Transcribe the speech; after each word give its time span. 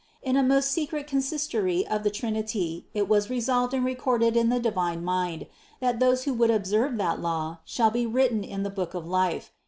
In 0.23 0.35
a 0.35 0.41
most 0.41 0.71
secret 0.71 1.05
consistory 1.05 1.85
of 1.85 2.01
the 2.01 2.09
Trin 2.09 2.35
ity 2.35 2.87
it 2.91 3.07
was 3.07 3.29
resolved 3.29 3.71
and 3.75 3.85
recorded 3.85 4.35
in 4.35 4.49
the 4.49 4.59
divine 4.59 5.03
mind, 5.05 5.45
that 5.79 5.99
those 5.99 6.23
who 6.23 6.33
would 6.33 6.49
observe 6.49 6.97
that 6.97 7.21
law, 7.21 7.59
shall 7.65 7.91
be 7.91 8.07
written 8.07 8.43
in 8.43 8.63
the 8.63 8.71
book 8.71 8.95
of 8.95 9.07
life. 9.07 9.51